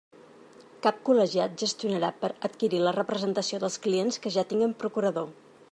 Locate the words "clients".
3.85-4.19